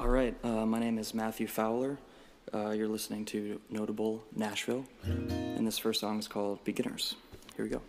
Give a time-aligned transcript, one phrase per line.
[0.00, 1.98] All right, uh, my name is Matthew Fowler.
[2.54, 7.16] Uh, you're listening to Notable Nashville, and this first song is called Beginners.
[7.54, 7.82] Here we go.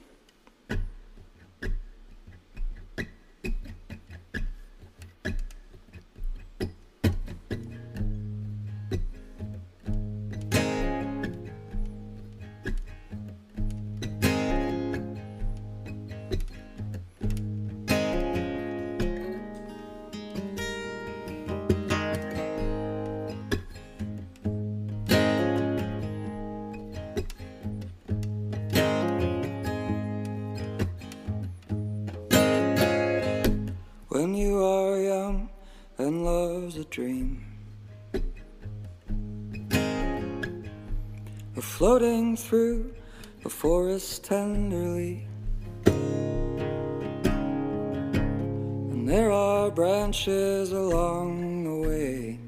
[49.12, 52.40] There are branches along the way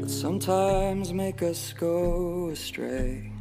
[0.00, 3.32] that sometimes make us go astray.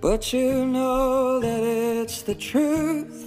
[0.00, 3.22] But you know that it's the truth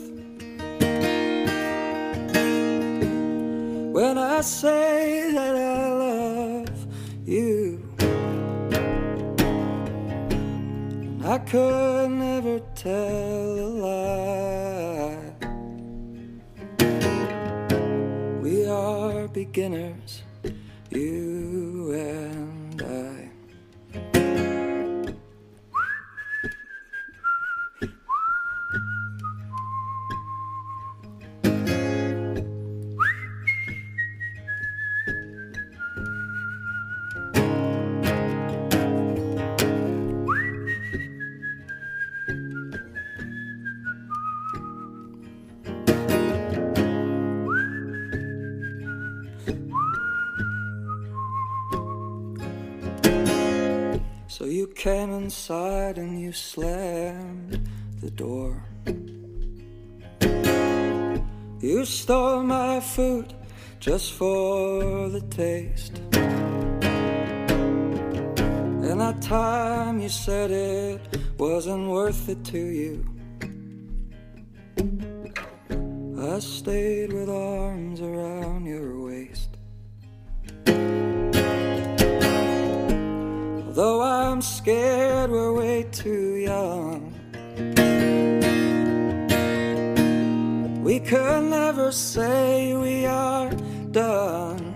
[3.93, 6.87] when I say that I love
[7.27, 7.58] you.
[11.29, 15.33] I could never tell a lie.
[18.41, 20.23] We are beginners,
[20.89, 22.28] you and
[54.79, 57.59] came inside and you slammed
[57.99, 58.63] the door.
[61.59, 63.33] You stole my food
[63.81, 65.97] just for the taste.
[68.87, 71.01] And that time you said it
[71.37, 73.03] wasn't worth it to you.
[76.17, 78.98] I stayed with arms around your
[83.79, 87.15] Although I'm scared we're way too young.
[90.83, 93.49] We could never say we are
[93.91, 94.75] done.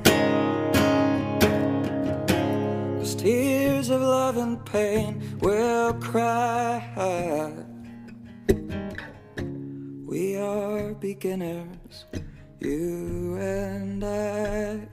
[2.99, 7.51] Cause tears of love and pain will cry.
[10.05, 12.05] We are beginners,
[12.61, 14.87] you and I.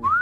[0.05, 0.22] I.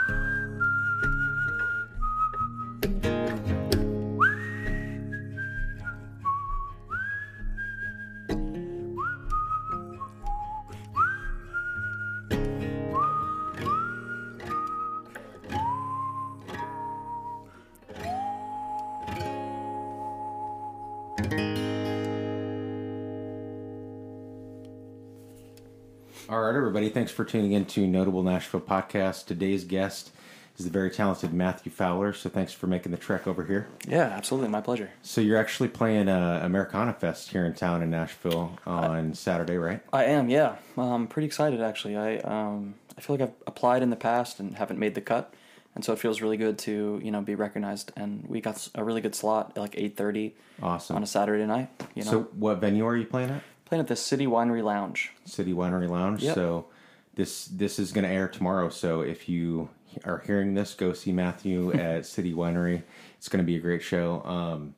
[26.30, 26.91] All right, everybody.
[26.91, 29.26] Thanks for tuning in to Notable Nashville Podcast.
[29.26, 30.12] Today's guest
[30.56, 32.12] is the very talented Matthew Fowler.
[32.12, 33.66] So thanks for making the trek over here.
[33.88, 34.48] Yeah, absolutely.
[34.48, 34.91] My pleasure.
[35.03, 39.80] So you're actually playing uh, Americana Fest here in town in Nashville on Saturday, right?
[39.92, 40.54] I am, yeah.
[40.78, 41.97] I'm pretty excited actually.
[41.97, 45.34] I um, I feel like I've applied in the past and haven't made the cut,
[45.74, 47.91] and so it feels really good to you know be recognized.
[47.97, 50.94] And we got a really good slot at like eight thirty Awesome.
[50.94, 51.71] on a Saturday night.
[51.97, 53.42] You know, So what venue are you playing at?
[53.70, 55.12] Playing at the City Winery Lounge.
[55.24, 56.24] City Winery Lounge.
[56.24, 56.34] Yep.
[56.34, 56.66] So
[57.14, 58.68] this this is going to air tomorrow.
[58.68, 59.68] So if you
[60.04, 62.82] are hearing this, go see Matthew at City Winery.
[63.16, 64.24] It's going to be a great show.
[64.24, 64.74] Um,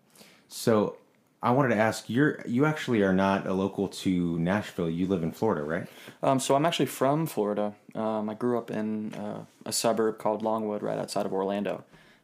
[0.48, 0.98] so
[1.42, 4.90] I wanted to ask you're you actually are not a local to Nashville.
[4.90, 5.86] You live in Florida, right?
[6.22, 7.72] Um, so I'm actually from Florida.
[7.94, 11.82] Um, I grew up in uh, a suburb called Longwood, right outside of Orlando.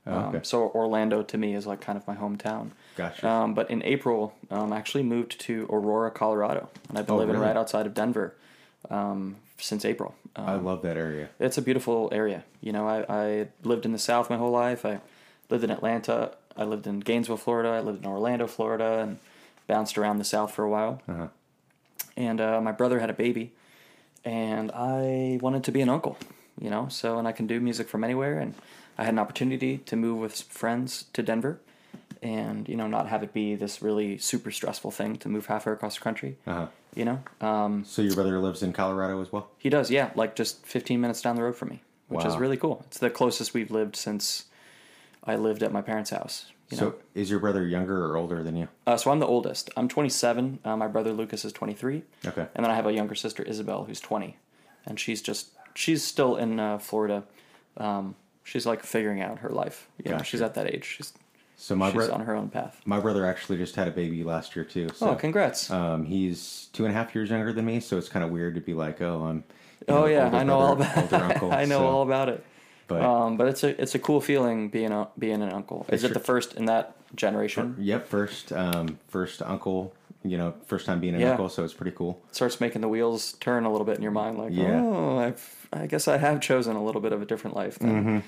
[0.09, 0.41] Oh, Um, okay.
[0.43, 2.71] so Orlando to me is like kind of my hometown.
[2.97, 3.29] Gotcha.
[3.29, 7.19] Um, but in April, um, I actually moved to Aurora, Colorado, and I've been Oh,
[7.19, 7.47] living really?
[7.47, 8.35] right outside of Denver
[8.91, 10.15] um, since April.
[10.37, 11.29] Um, I love that area.
[11.39, 12.45] it's a beautiful area.
[12.61, 14.85] You know, I, I lived in the South my whole life.
[14.87, 15.01] I
[15.51, 16.33] lived in Atlanta.
[16.57, 17.69] I lived in Gainesville, Florida.
[17.71, 19.19] I lived in Orlando, Florida, and
[19.67, 21.03] bounced around the South for a while.
[21.09, 21.29] Uh-huh.
[22.17, 23.53] And uh, my brother had a baby,
[24.25, 26.17] and I wanted to be an uncle.
[26.61, 28.55] You know, so and I can do music from anywhere, and
[28.99, 31.61] I had an opportunity to move with friends to Denver,
[32.23, 35.73] and you know, not have it be this really super stressful thing to move halfway
[35.73, 36.37] across the country.
[36.47, 36.67] Uh-huh.
[36.95, 39.51] You know, um, So your brother lives in Colorado as well?
[39.59, 42.57] he does, yeah, like just 15 minutes down the road from me, which is really
[42.57, 42.83] cool.
[42.89, 44.47] It's the closest we've lived since
[45.23, 46.51] I lived at my parents' house.
[46.71, 46.81] You know?
[46.91, 48.69] So is your brother younger or older than you?
[48.87, 49.71] uh, so I'm the oldest.
[49.77, 50.59] I'm 27.
[50.65, 52.03] Uh, my brother Lucas is 23.
[52.27, 52.47] Okay.
[52.55, 54.37] And then I have a younger sister Isabel who's 20,
[54.85, 57.23] and she's just she's still in uh, Florida.
[57.77, 58.17] Um,
[58.49, 59.89] she's like figuring out her life.
[60.03, 60.25] You know, Gotcha.
[60.31, 60.85] she's at that age.
[60.97, 61.13] She's
[61.57, 62.81] So my she's brother on her own path.
[62.85, 64.89] my brother actually just had a baby last year too.
[64.95, 65.71] So oh, congrats!
[65.71, 68.55] um, he's two and a half years younger than me, so it's kind of weird
[68.55, 69.37] to be like, oh, I'm.
[69.87, 71.13] you oh yeah, older I know all brother, about.
[71.13, 71.53] older uncle.
[71.53, 72.45] I know so- all about it.
[72.89, 75.85] But Um, but it's a it's a cool feeling being a being an uncle.
[75.91, 77.77] Is It's it the first in that generation?
[77.79, 79.93] yep, first um, first uncle.
[80.25, 81.31] You know, first time being an Yeah.
[81.31, 82.21] uncle, so it's pretty cool.
[82.33, 84.83] starts making the wheels turn a little bit in your mind like Yeah.
[84.85, 87.91] oh I've, i guess i have chosen a little bit of a different life than,
[87.91, 88.19] Mm-hmm.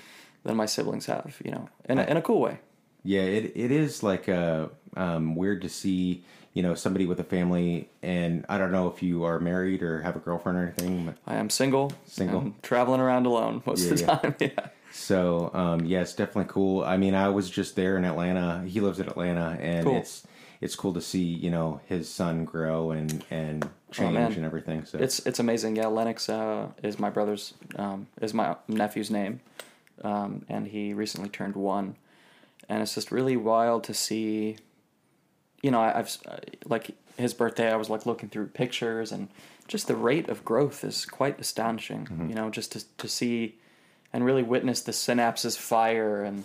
[0.45, 2.59] than my siblings have you know in a, in a cool way
[3.03, 6.23] Yeah, it it is like uh, um, weird to see
[6.55, 10.03] you know somebody with a family, and I don't know if you are married or
[10.03, 11.07] have a girlfriend or anything.
[11.07, 12.41] But, i am single Single.
[12.41, 16.51] and traveling around alone most of the Yeah, time yeah so um, yeah, it's definitely
[16.53, 16.85] cool.
[16.85, 18.63] I mean, I was just there in Atlanta.
[18.67, 19.97] He lives in Atlanta, and Cool.
[19.99, 20.27] it's
[20.61, 24.85] it's cool to see you know his son grow and and change Oh, and everything.
[24.85, 24.99] So.
[24.99, 25.77] It's it's amazing.
[25.77, 29.41] Yeah lennox uh, is my brother's um, is my nephew's name.
[30.03, 31.97] Um, and he recently turned one.
[32.69, 34.57] And it's just really wild to see
[35.63, 36.37] you know I, i've uh,
[36.67, 39.29] like his birthday i was like looking through pictures and
[39.69, 43.57] just the rate of growth is quite astonishing you know just to, to see
[44.13, 46.45] and really witness the synapses fire and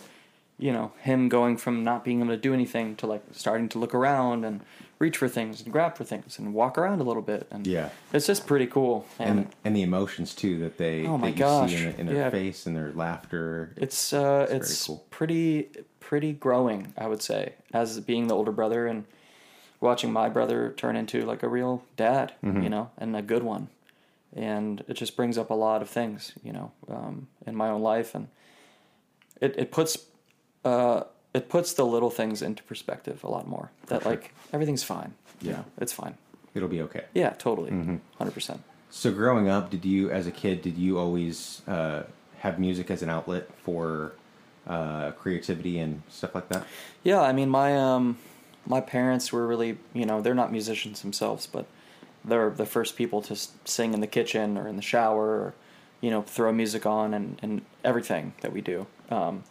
[0.58, 3.80] you know him going from not being able to do anything to like starting to
[3.80, 4.62] look around and
[5.00, 7.90] reach for things and grab for things and walk around a little bit and Yeah.
[8.14, 11.38] it's just pretty cool and, and and the emotions too that they Oh my that
[11.38, 12.30] you gosh, see in, in their yeah.
[12.30, 13.74] face and their laughter.
[13.76, 15.06] it's uh very it's cool.
[15.10, 15.70] pretty
[16.00, 19.04] pretty growing i would say as being the older brother and
[19.82, 22.62] watching my brother turn into like a real dad Mm-hmm.
[22.64, 23.68] you know and a good one
[24.34, 27.82] and it just brings up a lot of things you know um, in my own
[27.82, 28.30] life and
[29.42, 29.98] it, it puts
[30.66, 31.04] uh,
[31.34, 34.12] it puts the little things into perspective a lot more that sure.
[34.12, 35.58] like everything's fine you Yeah.
[35.58, 36.16] know, it's fine
[36.54, 37.04] It'll be okay.
[37.14, 37.98] yeah totally Mm-hmm.
[38.24, 38.60] 100%
[38.92, 42.04] So growing up, did you, as a kid, did you always uh,
[42.40, 44.14] have music as an outlet for
[44.68, 46.64] uh, creativity and stuff like that?
[47.04, 48.18] Yeah, I mean my um
[48.66, 51.66] my parents were really you know they're not musicians themselves, but
[52.24, 53.36] they're the first people to
[53.66, 55.54] sing in the kitchen or in the shower or
[56.02, 58.88] you know throw music on and and everything that we do.
[59.12, 59.44] Um,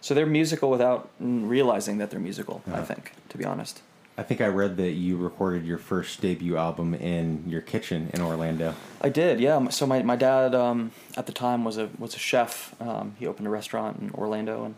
[0.00, 2.62] so they're musical without realizing that they're musical.
[2.72, 3.82] I think, to be honest.
[4.18, 8.22] I think I read that you recorded your first debut album in your kitchen in
[8.22, 8.74] Orlando.
[9.02, 9.68] I did, yeah.
[9.68, 12.74] So my, my dad um, at the time was a was a chef.
[12.80, 14.74] Um, he opened a restaurant in Orlando, and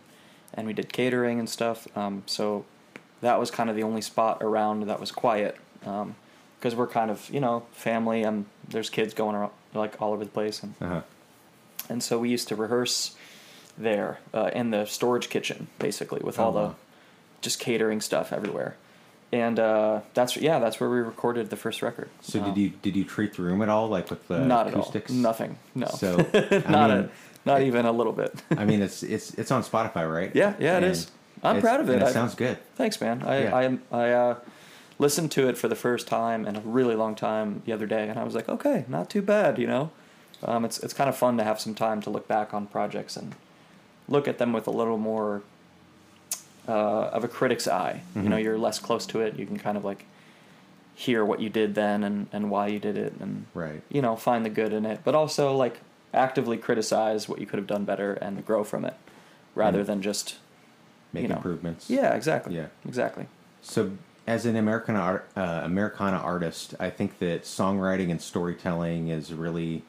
[0.54, 1.86] and we did catering and stuff.
[1.96, 2.64] Um, so
[3.20, 7.28] that was kind of the only spot around that was quiet because we're kind of
[7.30, 11.02] you know family and there's kids going around like all over the place, and Uh-huh.
[11.88, 13.14] and so we used to rehearse
[13.78, 16.75] there uh, in the storage kitchen basically with all the
[17.40, 18.76] just catering stuff everywhere.
[19.30, 22.08] And uh, that's yeah, that's where we recorded the first record.
[22.23, 25.11] So did you did you treat the room at all, like with the not acoustics?
[25.11, 25.23] at all.
[25.23, 25.58] Nothing.
[25.75, 25.87] No.
[25.87, 26.16] So
[26.68, 27.11] not mean, a,
[27.44, 28.35] not even a little bit.
[28.56, 30.35] I mean, it's it's it's on Spotify, right?
[30.35, 31.11] yeah, yeah, it And is.
[31.42, 31.94] I'm it's- proud of it.
[31.94, 32.56] and It I- sounds good.
[32.76, 33.23] Thanks, man.
[33.23, 33.54] I Yeah.
[33.92, 34.35] I I uh,
[34.99, 38.08] listened to it for the first time in a really long time the other day,
[38.08, 39.58] and I was like, okay, not too bad.
[39.58, 39.90] You know,
[40.42, 43.14] um, it's it's kind of fun to have some time to look back on projects
[43.14, 43.35] and
[44.08, 45.42] look at them with a little more
[46.68, 46.72] uh,
[47.12, 48.02] of a critic's eye.
[48.14, 48.42] You know, Mhm.
[48.44, 49.38] you're less close to it.
[49.38, 50.04] You can kind of like
[50.94, 53.80] hear what you did then and, and why you did it and Right.
[53.88, 55.78] you know find the good in it but also like
[56.12, 58.94] actively criticize what you could have done better and grow from it
[59.54, 59.86] rather Mm.
[59.86, 60.38] than just
[61.12, 61.36] Make you know.
[61.36, 61.88] improvements.
[61.88, 62.66] yeah exactly Yeah.
[62.84, 63.26] exactly
[63.62, 63.92] So,
[64.26, 69.84] as an Americana art, uh, Americana artist, I think that songwriting and storytelling is really,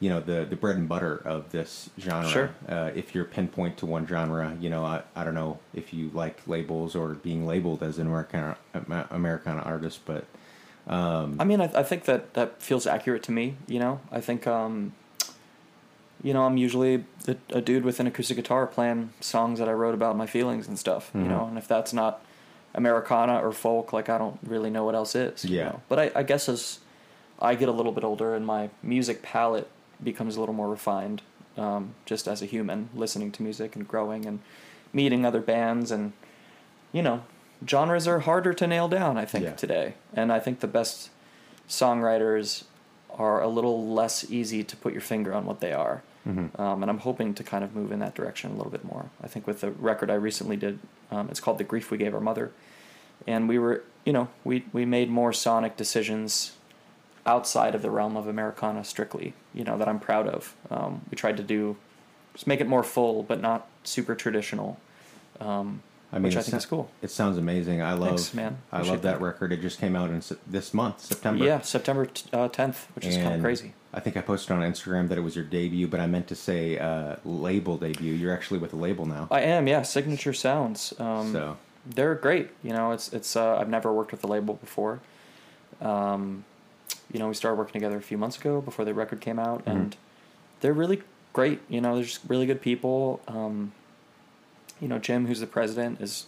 [0.00, 2.28] you know, the the bread and butter of this genre.
[2.28, 2.50] Sure.
[2.68, 6.10] Uh, if you're pinpoint to one genre, you know, I, I don't know if you
[6.12, 10.24] like labels or being labeled as an Americana Ama- Americana artist, but
[10.88, 13.56] I mean, I, I think that that feels accurate to me.
[13.66, 14.92] You know, I think um,
[16.22, 19.72] you know, I'm usually a, a dude with an acoustic guitar playing songs that I
[19.72, 21.10] wrote about my feelings and stuff.
[21.14, 21.28] You Mhm.
[21.28, 22.22] know, and if that's not
[22.74, 25.44] Americana or folk, like I don't really know what else is.
[25.44, 25.64] you Yeah.
[25.64, 25.80] know?
[25.88, 26.80] But I, I guess as
[27.40, 29.68] I get a little bit older and my music palette
[30.02, 31.22] becomes a little more refined,
[31.56, 34.40] um, just as a human, listening to music and growing and
[34.92, 36.12] meeting other bands and,
[36.92, 37.22] you know,
[37.66, 39.52] genres are harder to nail down, I think, Yeah.
[39.54, 39.94] today.
[40.14, 41.10] And I think the best
[41.68, 42.64] songwriters
[43.18, 46.02] are a little less easy to put your finger on what they are.
[46.26, 46.58] Mhm.
[46.58, 49.06] Um, and I'm hoping to kind of move in that direction a little bit more.
[49.22, 50.78] I think with the record I recently did,
[51.10, 52.50] um, it's called "The Grief We Gave Our Mother,"
[53.26, 56.55] and we were, you know, we we made more sonic decisions
[57.26, 59.34] outside of the realm of Americana strictly.
[59.54, 60.54] You know that I'm proud of.
[60.70, 61.76] Um, we tried to do
[62.34, 64.78] just make it more full, but not super traditional.
[65.40, 66.90] Um, I mean, which I think sou- is cool.
[67.02, 67.82] It sounds amazing.
[67.82, 68.58] I love, Thanks, man.
[68.70, 69.20] I Appreciate love that, that.
[69.24, 69.52] record.
[69.52, 71.44] It just came out in Sep- this month, September.
[71.44, 73.72] Yeah, September t- uh, 10th, which is kind of And crazy.
[73.92, 76.34] I think I posted on Instagram that it was your debut, but I meant to
[76.36, 78.12] say uh, label debut.
[78.12, 79.26] You're actually with a label now.
[79.30, 79.82] I am, yeah.
[79.82, 80.92] Signature Sounds.
[80.98, 81.56] Um, so
[81.86, 82.50] they're great.
[82.62, 83.34] You know, it's it's.
[83.34, 85.00] Uh, I've never worked with a label before.
[85.80, 86.44] Um,
[87.12, 89.64] you know, we started working together a few months ago before the record came out,
[89.64, 89.70] Mhm.
[89.72, 89.96] and
[90.60, 91.60] they're really great.
[91.68, 93.20] You know, they're just really good people.
[93.28, 93.72] Um,
[94.80, 96.26] you know, Jim, who's the president, is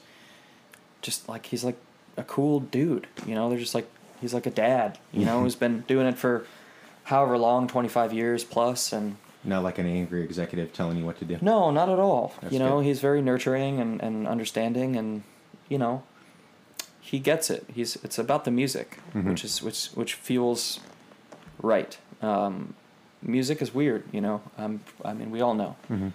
[1.02, 1.76] just like he's like
[2.16, 3.06] a cool dude.
[3.26, 3.88] You know, they're just like
[4.20, 4.98] he's like a dad.
[5.12, 6.44] You know, who's been doing it for
[7.04, 11.18] however long, twenty five years plus, and not like an angry executive telling you what
[11.20, 11.38] to do.
[11.40, 12.34] no, not at all.
[12.40, 12.86] That's you know, good.
[12.86, 15.22] he's very nurturing and, and understanding, and
[15.68, 16.02] you know,
[17.10, 17.64] he gets it.
[17.74, 19.24] He's it's about the music, Mhm.
[19.28, 20.80] which is which which feels
[21.62, 21.96] right.
[22.22, 22.74] Um,
[23.22, 24.40] music is weird, you know.
[24.56, 26.08] Um, I mean, we all know Mm-hmm.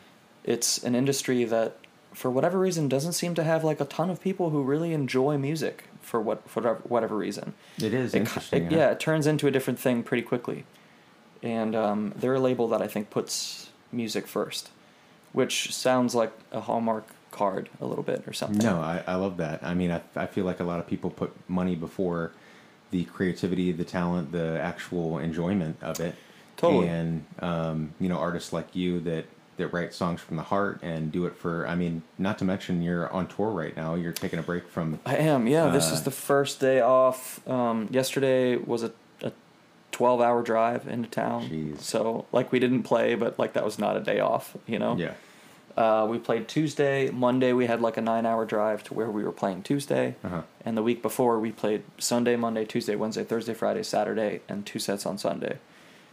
[0.44, 1.78] it's an industry that,
[2.14, 5.38] for whatever reason, doesn't seem to have like a ton of people who really enjoy
[5.38, 6.62] music for what for
[6.94, 7.54] whatever, reason.
[7.78, 8.64] It is It interesting.
[8.66, 8.78] it- huh?
[8.80, 10.66] yeah, it turns into a different thing pretty quickly.
[11.42, 14.70] And um, they're a label that I think puts music first,
[15.34, 18.64] which sounds like a Hallmark card a little bit or something.
[18.66, 19.62] No, I, I love that.
[19.64, 22.32] I mean, I, I feel like a lot of people put money before
[22.92, 26.16] the creativity, the talent, the actual enjoyment of it.
[26.58, 26.88] Totally.
[26.88, 29.26] And, um, you know, artists like you that,
[29.58, 32.82] that write songs from the heart and do it for, I mean, not to mention
[32.82, 33.96] you're on tour right now.
[33.96, 35.48] You're taking a break from, I am.
[35.48, 37.46] Yeah, this Uh, is the first day off.
[37.48, 38.92] Um, yesterday was a,
[39.24, 39.32] a
[39.92, 41.50] 12 hour drive into town.
[41.50, 41.80] Jeez.
[41.82, 44.96] So, like, we didn't play, but, like, that was not a day off, you know?
[44.98, 45.14] yeah.
[45.76, 47.10] Uh, we played Tuesday.
[47.10, 50.16] Monday, we had, like, a nine hour drive to where we were playing Tuesday.
[50.24, 50.42] Uh-huh.
[50.66, 54.80] And the week before, we played Sunday, Monday, Tuesday, Wednesday, Thursday, Friday, Saturday, and two
[54.80, 55.58] sets on Sunday.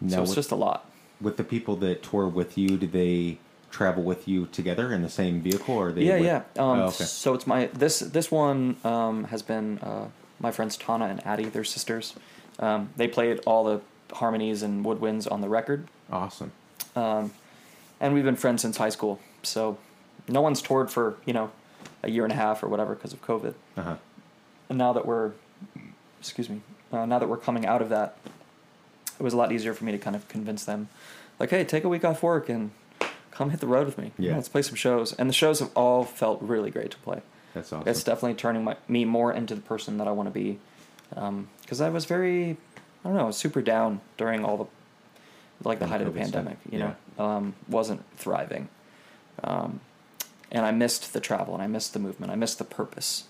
[0.01, 0.91] Now, so it's with, just a lot.
[1.21, 3.39] with the people that tour with you, do they
[3.71, 6.37] travel with you together in the same vehicle or they Yeah, with- yeah.
[6.59, 7.05] Um, Oh, okay.
[7.05, 10.07] So it's my this this one um, has been uh,
[10.41, 11.45] my friends Tana and Addie.
[11.45, 12.15] They're sisters.
[12.59, 13.81] Um, they played all the
[14.17, 16.51] harmonies and woodwinds on the record, Awesome.
[16.97, 17.31] um,
[18.01, 19.21] and we've been friends since high school.
[19.43, 19.79] So
[20.29, 21.51] no one's toured for you know
[22.03, 23.55] a year and a half or whatever because of COVID.
[23.77, 23.97] Uh-huh.
[24.69, 25.33] And now that we're
[26.19, 26.61] excuse me,
[26.93, 28.17] uh, now that we're coming out of that,
[29.19, 30.89] it was a lot easier for me to kind of convince them,
[31.39, 32.71] like, hey, take a week off work and
[33.31, 34.13] come hit the road with me.
[34.19, 34.35] Yeah.
[34.35, 35.13] let's play some shows.
[35.15, 37.23] And the shows have all felt really great to play.
[37.55, 37.89] That's awesome.
[37.89, 40.59] It's definitely turning my, me more into the person that I want to be.
[41.09, 42.57] Because I was very,
[43.05, 44.67] I don't know, super down during all the,
[45.69, 46.59] like the height of the pandemic.
[46.71, 48.69] You know, um, wasn't thriving,
[49.45, 49.81] um,
[50.51, 52.33] and I missed the travel and I missed the movement.
[52.33, 53.25] I missed the purpose.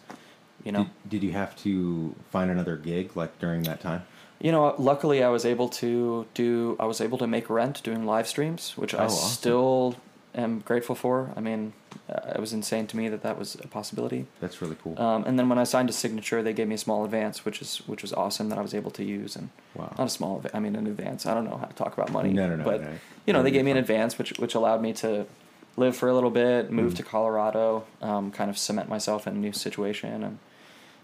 [0.65, 4.03] You know, Did, did you have to find another gig like during that time?
[4.41, 4.75] you know.
[4.79, 6.77] Luckily, I was able to do.
[6.79, 9.29] I was able to make rent doing live streams, which Oh, I awesome.
[9.31, 9.97] still
[10.41, 11.33] am grateful for.
[11.37, 11.73] I mean,
[12.09, 14.27] uh, it was insane to me that that was a possibility.
[14.41, 15.01] That's really cool.
[15.01, 17.61] Um, and then when I signed a signature, they gave me a small advance, which
[17.63, 19.37] is which was awesome that I was able to use.
[19.37, 19.95] And Wow.
[19.99, 21.27] not a small, I mean an advance.
[21.27, 22.33] I don't know how to talk about money.
[22.33, 22.89] No, no, no, But no.
[23.27, 25.27] you know, they gave me an advance, which which allowed me to
[25.77, 26.97] live for a little bit, move Mhm.
[26.97, 30.39] to Colorado, um, kind of cement myself in a new situation, and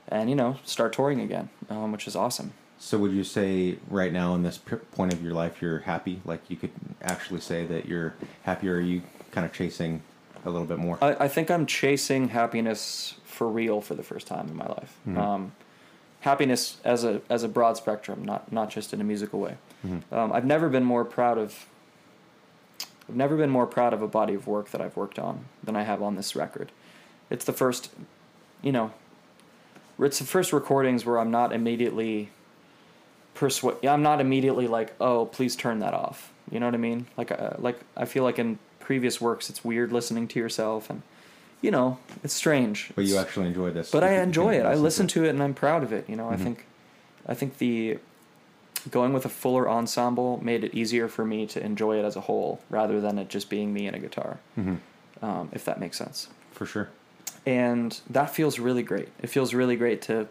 [0.08, 2.52] and you know start touring again, um, which is awesome.
[2.78, 6.20] So would you say right now in this point of your life you're happy?
[6.26, 8.76] Like you could actually say that you're happier?
[8.76, 9.00] are you
[9.36, 10.00] kind of chasing
[10.46, 10.96] a little bit more?
[11.02, 14.96] I, I think I'm chasing happiness for real for the first time in my life.
[15.06, 15.18] Mhm.
[15.18, 15.52] Um,
[16.20, 19.56] happiness as a as a broad spectrum, not not just in a musical way.
[19.86, 20.00] Mhm.
[20.10, 21.66] Um, I've never been more proud of.
[23.08, 25.76] I've never been more proud of a body of work that I've worked on than
[25.76, 26.72] I have on this record.
[27.30, 27.90] It's the first,
[28.62, 28.90] you know.
[29.98, 32.30] It's the first recordings where I'm not immediately.
[33.34, 33.84] Persuade.
[33.84, 36.32] I'm not immediately like, oh, please turn that off.
[36.50, 37.06] You know what I mean?
[37.18, 41.02] Like, uh, like I feel like in previous works, it's weird listening to yourself, and
[41.60, 42.92] you know, it's strange.
[42.94, 43.90] but you actually enjoy this.
[43.90, 44.64] but I enjoy it.
[44.64, 46.08] I listen to it and I'm proud of it.
[46.08, 46.32] You know, Mhm.
[46.32, 46.66] I think,
[47.26, 47.98] I think the
[48.90, 52.20] going with a fuller ensemble made it easier for me to enjoy it as a
[52.20, 54.38] whole rather than it just being me and a guitar.
[55.22, 56.28] Um, if that makes sense.
[56.52, 56.88] For sure.
[57.44, 59.08] And that feels really great.
[59.20, 60.28] It feels really great to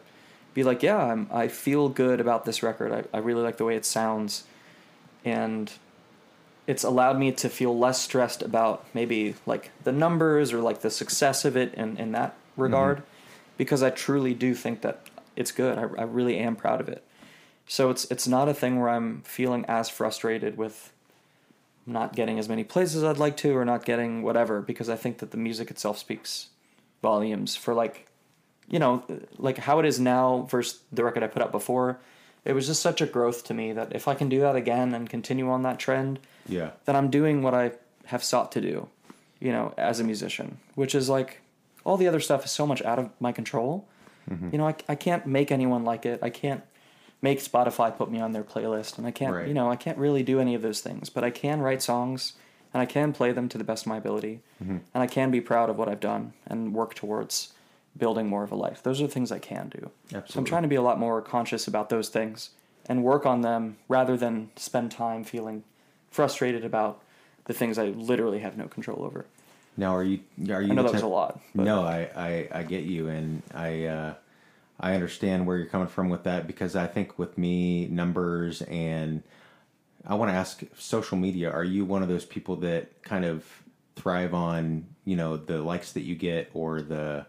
[0.53, 2.91] be like, yeah, I'm, I feel good about this record.
[2.93, 4.43] I, I really like the way it sounds.
[5.25, 5.71] And
[6.67, 10.89] it's allowed me to feel less stressed about maybe like the numbers or like the
[10.89, 13.07] success of it in, in that regard mm-hmm.
[13.57, 15.01] because I truly do think that
[15.35, 15.77] it's good.
[15.77, 17.03] I, I really am proud of it.
[17.67, 20.91] So it's it's not a thing where I'm feeling as frustrated with
[21.85, 24.95] not getting as many plays as I'd like to or not getting whatever because I
[24.95, 26.47] think that the music itself speaks
[27.01, 28.07] volumes for like
[28.67, 29.03] you know
[29.37, 31.99] like how it is now versus the record I put out before.
[32.45, 34.93] It was just such a growth to me that if I can do that again
[34.93, 36.71] and continue on that trend, Yeah.
[36.85, 37.71] then I'm doing what I
[38.05, 38.87] have sought to do,
[39.39, 41.41] you know, as a musician, which is like
[41.83, 43.87] all the other stuff is so much out of my control.
[44.29, 44.49] Mm-hmm.
[44.51, 46.19] You know, I, I can't make anyone like it.
[46.21, 46.61] I can't
[47.21, 49.47] make Spotify put me on their playlist, and I can't, Right.
[49.47, 51.09] you know, I can't really do any of those things.
[51.09, 52.33] But I can write songs,
[52.73, 54.77] and I can play them to the best of my ability, mm-hmm.
[54.93, 57.53] and I can be proud of what I've done and work towards
[57.97, 58.83] building more of a life.
[58.83, 59.91] Those are the things I can do.
[60.27, 62.49] So I'm trying to be a lot more conscious about those things
[62.87, 65.63] and work on them rather than spend time feeling
[66.11, 67.01] frustrated about
[67.45, 69.25] the things I literally have no control over.
[69.77, 70.19] Now, are you?
[70.49, 70.71] Are you?
[70.71, 71.39] I know that was a lot.
[71.53, 74.13] But No, I, I, I get you, and I uh,
[74.79, 79.21] I understand where you're coming from with that because I think with me numbers and
[80.07, 81.51] I want to ask social media.
[81.51, 83.45] Are you one of those people that kind of
[83.95, 87.25] thrive on you know the likes that you get or the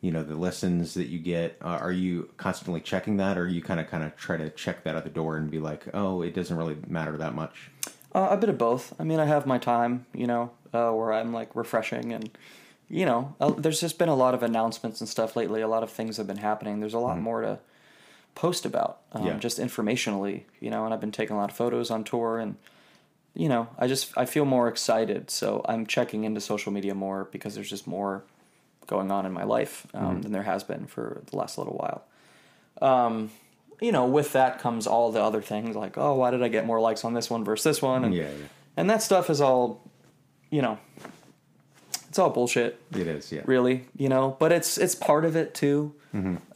[0.00, 1.56] you know the listens that you get?
[1.62, 4.84] Uh, are you constantly checking that, or you kind of kind of try to check
[4.84, 7.70] that at the door and be like, oh, it doesn't really matter that much?
[8.14, 8.94] Uh, a bit of both.
[8.98, 12.30] I mean, I have my time, you know, uh, where I'm like refreshing and,
[12.88, 15.60] you know, uh, there's just been a lot of announcements and stuff lately.
[15.60, 16.80] A lot of things have been happening.
[16.80, 17.58] There's a lot more to
[18.34, 19.38] post about, um, Yeah.
[19.38, 22.56] just informationally, you know, and I've been taking a lot of photos on tour and,
[23.34, 25.30] you know, I just, I feel more excited.
[25.30, 28.24] So I'm checking into social media more because there's just more
[28.88, 32.04] going on in my life um, than there has been for the last little while.
[32.82, 33.30] Um,
[33.80, 36.66] you know, with that comes all the other things like, oh, why did I get
[36.66, 38.04] more likes on this one versus this one?
[38.04, 38.46] And, Yeah, yeah.
[38.76, 39.88] and that stuff is all,
[40.50, 40.78] you know,
[42.08, 43.30] it's all bullshit, it is.
[43.30, 44.36] Yeah, really, you know.
[44.40, 45.94] But it's it's part of it too.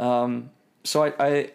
[0.00, 0.50] Um,
[0.82, 1.50] so I, I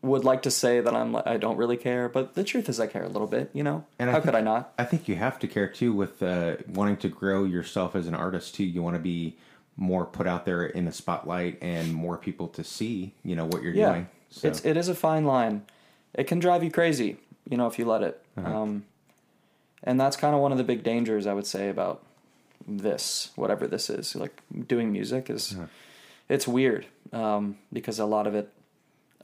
[0.00, 2.86] would like to say that I'm I don't really care, but the truth is I
[2.86, 3.50] care a little bit.
[3.52, 4.72] You know, And I how think- could I not?
[4.78, 8.14] I think you have to care too with uh, wanting to grow yourself as an
[8.14, 8.64] artist too.
[8.64, 9.36] You want to be
[9.76, 13.62] more put out there in the spotlight and more people to see, you know, what
[13.62, 14.08] you're Yeah, doing.
[14.30, 15.62] So, it's it is a fine line.
[16.14, 17.16] It can drive you crazy,
[17.48, 18.22] you know, if you let it.
[18.36, 18.84] Um,
[19.82, 22.02] and that's kind of one of the big dangers I would say about
[22.66, 25.56] this, whatever this is, like doing music is.
[26.28, 28.50] It's weird um, because a lot of it,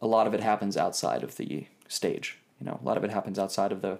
[0.02, 2.38] a lot of it happens outside of the stage.
[2.60, 3.98] You know, a lot of it happens outside of the,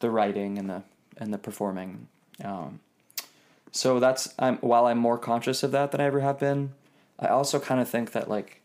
[0.00, 0.82] the writing and the
[1.16, 2.08] and the performing.
[2.44, 2.80] Um,
[3.72, 6.72] so that's I'm while I'm more conscious of that than I ever have been.
[7.18, 8.60] I also kind of think that like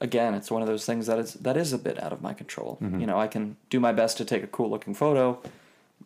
[0.00, 2.34] again, it's one of those things that is that is a bit out of my
[2.34, 2.78] control.
[3.00, 5.40] You know, I can do my best to take a cool looking photo,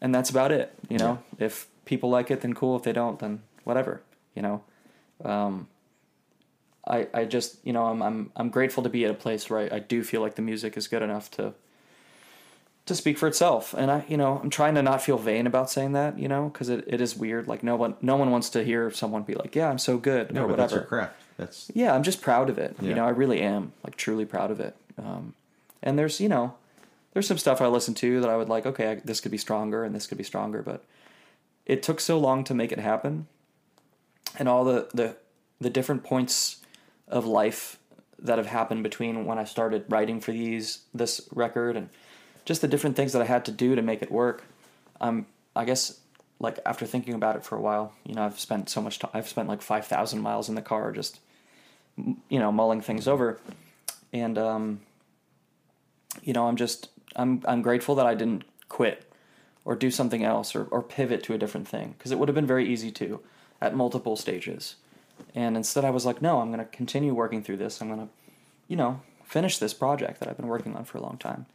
[0.01, 0.75] and that's about it.
[0.89, 2.77] You know, if people like it, then cool.
[2.77, 4.03] If they don't, then whatever.
[4.35, 4.63] You know,
[5.25, 5.69] um,
[6.87, 9.61] I I just you know I'm I'm I'm grateful to be at a place where
[9.61, 11.55] I, I do feel like the music is good enough to
[12.87, 15.69] to speak for itself and i you know i'm trying to not feel vain about
[15.69, 18.49] saying that you know because it, it is weird like no one no one wants
[18.49, 20.89] to hear someone be like yeah i'm so good no, or but that's whatever your
[20.89, 21.23] craft.
[21.37, 22.77] That's yeah, I'm just proud of it.
[22.81, 22.89] Yeah.
[22.89, 24.77] You know, I really am like truly proud of it.
[24.99, 25.35] Um,
[25.83, 26.55] and there's you know,
[27.13, 28.67] there's some stuff I listen to that I would like.
[28.67, 30.85] Okay, I, this could be stronger and this could be stronger, but
[31.67, 33.27] it took so long to make it happen,
[34.39, 35.17] and all the the
[35.61, 36.59] the different points
[37.09, 37.79] of life
[38.19, 41.91] that have happened between when I started writing for these this record and
[42.47, 44.45] just the different things that I had to do to make it work.
[44.99, 46.01] I'm I guess
[46.41, 49.11] like after thinking about it for a while, you know, I've spent so much time.
[49.13, 51.21] I've spent like five thousand miles in the car just
[52.29, 53.41] you know mulling things over
[54.13, 54.81] and um
[56.23, 59.11] you know i'm just i'm i'm grateful that i didn't quit
[59.65, 62.35] or do something else or, or pivot to a different thing because it would have
[62.35, 63.21] been very easy to
[63.61, 64.77] at multiple stages
[65.35, 68.01] and instead i was like no i'm going to continue working through this i'm going
[68.01, 68.09] to
[68.69, 71.47] you know finish this project that i've been working on for a long time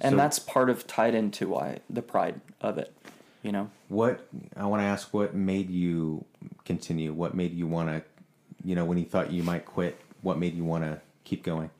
[0.00, 2.92] and So- that's part of tied into why the pride of it
[3.42, 5.14] you know what I want to ask.
[5.14, 6.24] What made you
[6.64, 7.12] continue?
[7.14, 8.02] What made you want to,
[8.64, 9.98] you know, when you thought you might quit?
[10.22, 11.70] What made you want to keep going?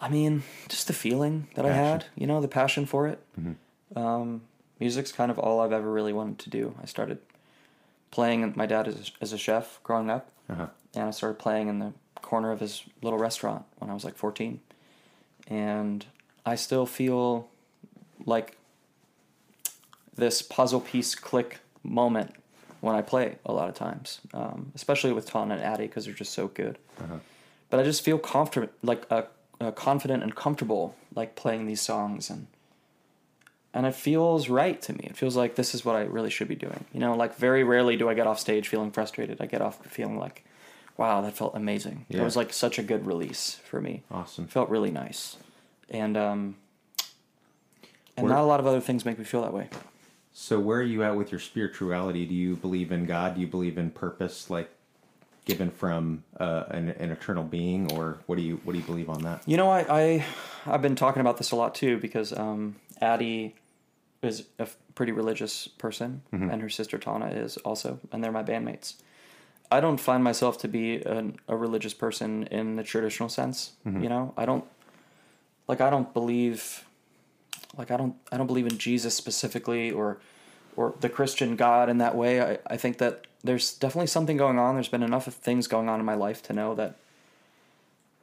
[0.00, 3.22] I mean, just the feeling that I had, you know, the passion for it.
[3.94, 4.42] Um,
[4.80, 6.74] music's kind of all I've ever really wanted to do.
[6.82, 7.18] I started
[8.10, 8.52] playing.
[8.56, 10.66] My dad is as a chef growing up, Uh-huh.
[10.94, 14.16] and I started playing in the corner of his little restaurant when I was like
[14.16, 14.60] fourteen,
[15.48, 16.04] and
[16.44, 17.48] I still feel
[18.24, 18.56] like
[20.14, 22.34] this puzzle piece click moment
[22.80, 26.14] when I play a lot of times, um, especially with Ton and Addie because they're
[26.14, 26.78] just so good.
[27.00, 27.16] Uh-huh.
[27.68, 29.22] But I just feel confident, like uh,
[29.60, 32.46] uh, confident and comfortable, like playing these songs, and
[33.74, 35.04] and it feels right to me.
[35.04, 36.86] It feels like this is what I really should be doing.
[36.94, 39.40] You know, like very rarely do I get off stage feeling frustrated.
[39.40, 40.45] I get off feeling like,
[40.98, 42.06] wow, that felt amazing.
[42.08, 42.24] It Yeah.
[42.24, 44.02] was like such a good release for me.
[44.10, 44.46] Awesome.
[44.46, 45.36] felt really nice,
[45.90, 46.56] and um,
[48.16, 49.68] and Where- not a lot of other things make me feel that way.
[50.32, 52.26] So where are you at with your spirituality?
[52.26, 53.34] Do you believe in God?
[53.36, 54.70] Do you believe in purpose, like
[55.46, 59.08] given from uh, an, an eternal being, or what do you what do you believe
[59.08, 59.42] on that?
[59.46, 60.24] You know, I, I
[60.66, 63.54] I've been talking about this a lot too because um, Addie
[64.22, 68.94] is a pretty religious person, and her sister Tana is also, and they're my bandmates.
[69.70, 73.72] I don't find myself to be an, a religious person in the traditional sense.
[73.86, 74.02] Mm-hmm.
[74.02, 74.64] You know, I don't
[75.68, 76.84] like I don't believe
[77.76, 80.18] like I don't I don't believe in Jesus specifically or
[80.76, 82.40] or the Christian God in that way.
[82.42, 84.74] I, I think that there's definitely something going on.
[84.74, 86.96] There's been enough of things going on in my life to know that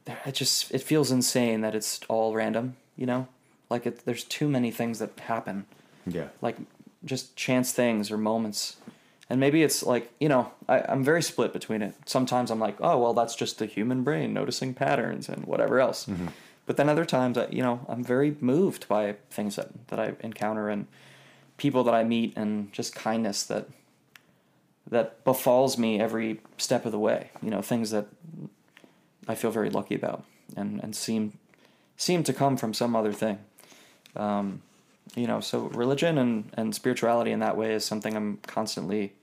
[0.05, 2.75] there- it just it feels insane that it's all random.
[2.95, 3.27] You know,
[3.69, 5.65] like it, there's too many things that happen
[6.05, 6.27] Yeah.
[6.41, 6.57] like
[7.03, 8.77] just chance things or moments.
[9.33, 11.95] And maybe it's like, you know, I, I'm very split between it.
[12.05, 16.05] Sometimes I'm like, oh, well, that's just the human brain noticing patterns and whatever else.
[16.67, 20.13] But then other times, I, you know, I'm very moved by things that, that I
[20.19, 20.85] encounter and
[21.57, 23.69] people that I meet and just kindness that
[24.91, 27.31] that befalls me every step of the way.
[27.41, 28.05] You know, things that
[29.27, 31.39] I feel very lucky about and, and seem
[31.97, 33.39] seem to come from some other thing.
[34.15, 34.61] Um,
[35.15, 39.13] you know so religion and, and spirituality in that way is something i'm constantly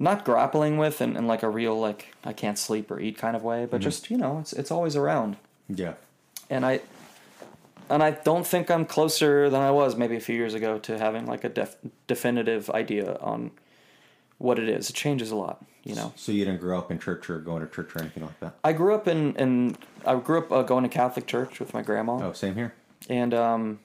[0.00, 3.34] not grappling with in, in like a real like i can't sleep or eat kind
[3.36, 5.36] of way but just you know it's it's always around
[5.68, 5.94] Yeah.
[6.48, 6.80] and i
[7.90, 10.98] and i don't think i'm closer than i was maybe a few years ago to
[10.98, 13.50] having like a def- definitive idea on
[14.38, 16.98] what it is it changes a lot you know So you didn't grow up in
[16.98, 18.54] church or going to church or anything like that?
[18.62, 21.82] i grew up in in i grew up uh, going to catholic church with my
[21.82, 22.72] grandma Oh, same here.
[23.10, 23.80] and um,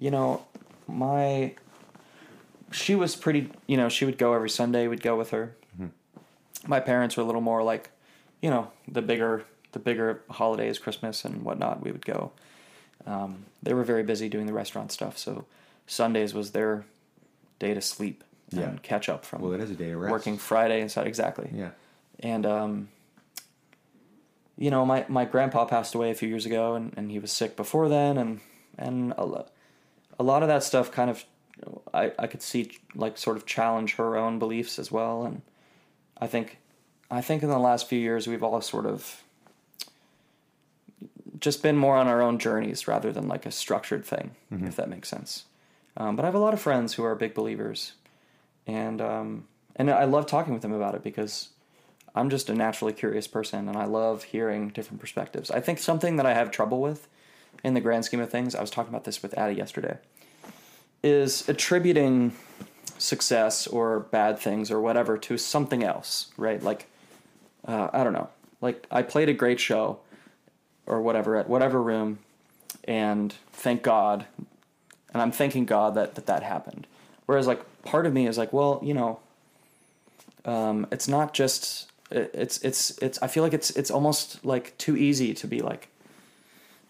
[0.00, 0.44] you know,
[0.86, 1.54] my
[2.70, 3.50] she was pretty.
[3.66, 4.86] You know, she would go every Sunday.
[4.88, 5.54] We'd go with her.
[6.66, 7.90] My parents were a little more like,
[8.42, 11.82] you know, the bigger the bigger holidays, Christmas and whatnot.
[11.82, 12.32] We would go.
[13.06, 15.44] Um, they were very busy doing the restaurant stuff, so
[15.86, 16.84] Sundays was their
[17.58, 18.72] day to sleep and Yeah.
[18.82, 20.10] catch up from Well, it is a day of rest.
[20.10, 21.08] working Friday and Saturday.
[21.08, 21.70] Exactly Yeah.
[22.20, 22.88] and um,
[24.56, 27.30] you know my, my grandpa passed away a few years ago and, and he was
[27.32, 28.40] sick before then and
[28.76, 29.46] and a, lo-
[30.18, 31.24] a lot of that stuff kind of
[31.92, 35.42] I, I could see like sort of challenge her own beliefs as well and
[36.18, 36.58] I think
[37.10, 39.22] I think in the last few years we've all sort of
[41.40, 44.32] just been more on our own journeys rather than like a structured thing
[44.66, 45.44] if that makes sense.
[45.96, 47.92] Um, but I have a lot of friends who are big believers
[48.66, 51.50] and um, and I love talking with them about it because
[52.14, 55.50] I'm just a naturally curious person and I love hearing different perspectives.
[55.50, 57.08] I think something that I have trouble with
[57.62, 59.98] in the grand scheme of things, I was talking about this with Addie yesterday,
[61.02, 62.32] is attributing
[62.98, 66.62] success or bad things or whatever to something else, right?
[66.62, 66.86] Like,
[67.66, 68.28] uh, I don't know.
[68.60, 70.00] Like, I played a great show
[70.86, 72.18] or whatever at whatever room
[72.84, 74.26] and thank God,
[75.12, 76.86] and I'm thanking God that that, that happened.
[77.26, 79.20] Whereas, like, part of me is like, well, you know,
[80.44, 84.96] um, it's not just it's it's it's I feel like it's it's almost like too
[84.96, 85.88] easy to be like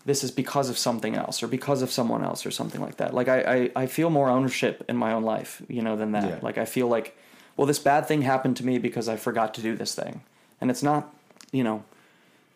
[0.09, 3.13] this is because of something else or because of someone else or something like that.
[3.15, 6.29] Like I I, I feel more ownership in my own life, you know, than that.
[6.29, 6.39] Yeah.
[6.43, 7.17] Like I feel like
[7.57, 10.23] well this bad thing happened to me because I forgot to do this thing.
[10.61, 11.15] And it's not,
[11.53, 11.85] you know,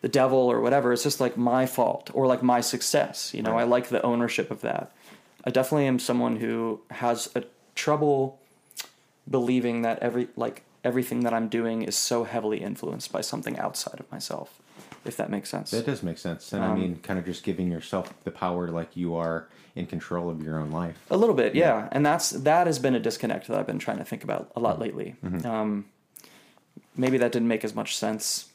[0.01, 0.91] the devil or whatever.
[0.91, 3.33] It's just like my fault or like my success.
[3.33, 3.61] You know, Right.
[3.61, 4.91] I like the ownership of that.
[5.45, 7.43] I definitely am someone who has a
[7.75, 8.39] trouble
[9.29, 13.99] believing that every like everything that I'm doing is so heavily influenced by something outside
[13.99, 14.59] of myself.
[15.05, 15.71] If that makes sense.
[15.71, 16.53] That does make sense.
[16.53, 19.85] And I Um, mean, kind of just giving yourself the power, like you are in
[19.85, 20.95] control of your own life.
[21.11, 21.89] A little bit, yeah.
[21.91, 24.59] And that's that has been a disconnect that I've been trying to think about a
[24.59, 25.15] lot lately.
[25.43, 25.85] Um,
[26.95, 28.49] maybe that didn't make as much sense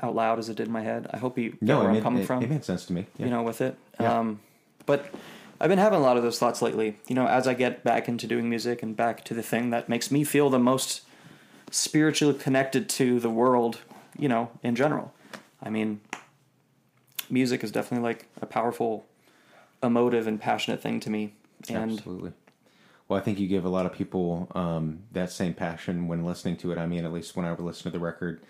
[0.00, 1.08] out loud as it did in my head.
[1.12, 2.42] I hope you No, where it I'm coming it, from.
[2.42, 3.06] it made sense to me.
[3.18, 3.26] Yeah.
[3.26, 3.76] you know, with it.
[4.00, 4.18] Yeah.
[4.18, 4.40] Um,
[4.86, 5.06] but
[5.60, 6.98] I've been having a lot of those thoughts lately.
[7.06, 9.88] You know, as I get back into doing music and back to the thing that
[9.88, 11.02] makes me feel the most
[11.70, 13.78] spiritually connected to the world,
[14.18, 15.12] you know, in general.
[15.62, 16.00] I mean,
[17.30, 19.06] music is definitely like a powerful,
[19.82, 21.34] emotive, and passionate thing to me.
[21.68, 22.32] And Absolutely.
[23.08, 26.56] Well, I think you give a lot of people um, that same passion when listening
[26.58, 26.78] to it.
[26.78, 28.40] I mean, at least when I would listen to the record,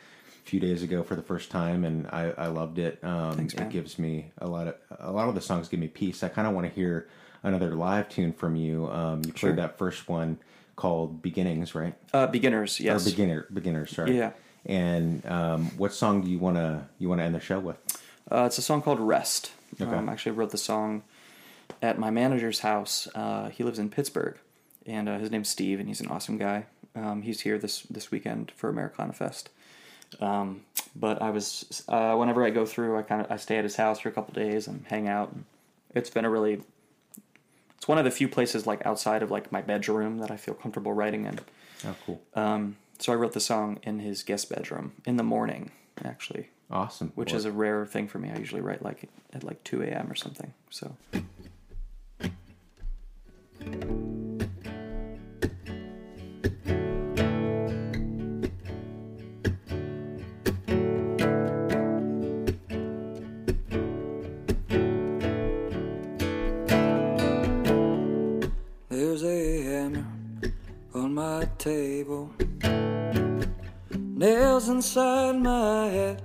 [0.44, 3.03] a few days ago for the first time, and I, I loved it.
[3.05, 3.66] Um, Thanks, man.
[3.66, 6.22] It gives me a lot of a lot of the songs give me peace.
[6.22, 7.09] I kind of want to hear
[7.42, 8.88] another live tune from you.
[8.90, 9.53] Um, you played Sure.
[9.57, 10.38] that first one
[10.77, 11.94] called Beginnings, right?
[12.12, 13.07] Uh, beginners, yes.
[13.07, 14.16] Or beginner beginners, sorry.
[14.16, 14.33] Yeah.
[14.66, 17.77] And um, what song do you wanna you wanna end the show with?
[18.31, 19.53] Uh, it's a song called Rest.
[19.81, 19.90] Okay.
[19.94, 21.03] Um, actually, I wrote the song
[21.81, 23.09] at my manager's house.
[23.14, 24.38] Uh, he lives in Pittsburgh,
[24.87, 26.66] and uh, his name's Steve, and he's an awesome guy.
[26.94, 29.51] Um, he's here this this weekend for Americana Fest.
[30.20, 30.62] Um,
[30.94, 33.77] but I was uh, whenever I go through, I kind of I stay at his
[33.77, 35.35] house for a couple days and hang out.
[35.94, 36.62] It's been a really
[37.77, 40.55] it's one of the few places like outside of like my bedroom that I feel
[40.55, 41.40] comfortable writing in.
[41.85, 45.72] Oh, cool, Um, so I wrote the song in his guest bedroom in the morning,
[46.04, 47.10] actually awesome.
[47.16, 48.30] which Well, is a rare thing for me.
[48.30, 50.10] I usually write like at like two a.m.
[50.10, 50.52] or something.
[50.70, 50.94] So
[68.88, 70.06] There's a hammer
[70.94, 72.30] on my table,
[74.22, 76.22] nails inside my head.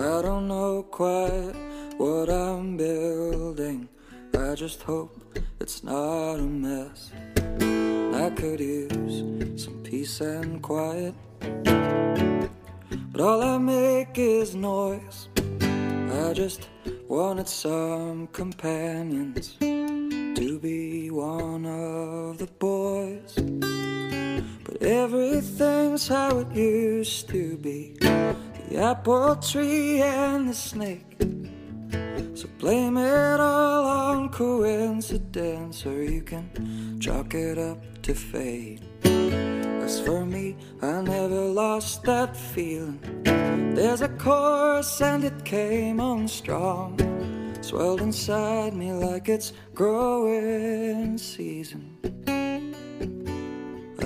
[0.00, 1.52] I don't know quite
[1.98, 3.88] what I'm building.
[4.34, 5.12] I just hope
[5.60, 7.12] it's not a mess.
[8.24, 9.16] I could use
[9.62, 11.14] some peace and quiet,
[13.12, 15.28] but all I make is noise.
[16.22, 16.70] I just
[17.06, 23.36] wanted some companions to be one of the boys.
[24.84, 31.16] Everything's how it used to be the apple tree and the snake.
[32.34, 38.82] So blame it all on coincidence, or you can chalk it up to fate.
[39.04, 43.00] As for me, I never lost that feeling.
[43.74, 46.98] There's a chorus and it came on strong.
[47.62, 52.23] Swelled inside me like it's growing season.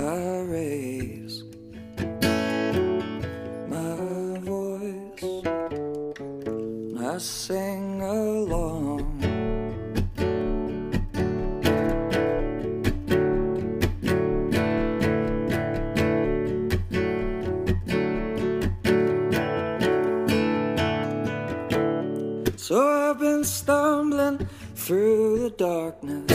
[0.09, 1.43] Raise
[3.67, 5.23] my voice.
[6.99, 9.05] I sing along.
[22.57, 26.31] So I've been stumbling through the darkness,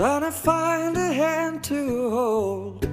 [0.00, 2.88] trying to find a hand to hold.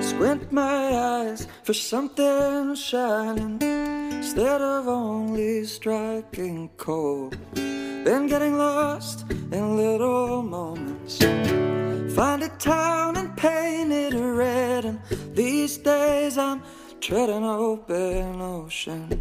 [0.00, 7.36] Squint my eyes for something shining instead of only striking cold.
[7.54, 11.18] Been getting lost in little moments.
[12.14, 15.00] Find a town and paint it red, and
[15.34, 16.62] these days I'm
[17.00, 19.20] treading open ocean.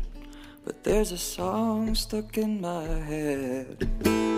[0.64, 4.31] But there's a song stuck in my head.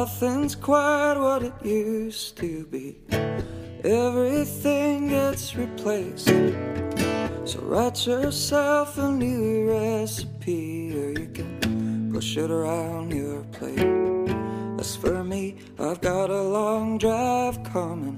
[0.00, 2.98] Nothing's quite what it used to be.
[3.82, 6.28] Everything gets replaced.
[7.44, 14.30] So write yourself a new recipe, or you can push it around your plate.
[14.78, 18.14] As for me, I've got a long drive coming.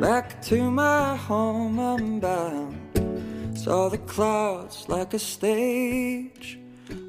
[0.00, 3.56] Back to my home, I'm bound.
[3.56, 6.58] Saw the clouds like a stage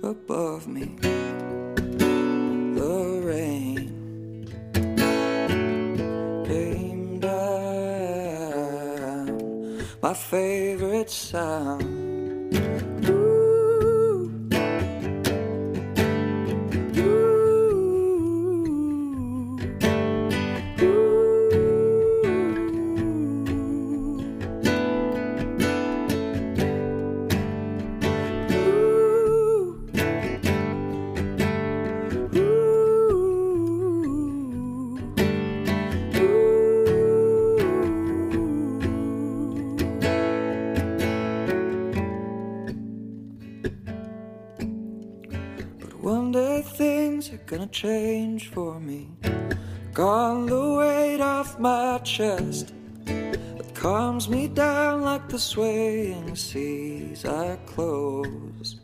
[0.04, 0.86] above me.
[2.78, 3.87] The rain
[10.02, 13.27] My favorite sound.
[57.66, 58.77] Seas.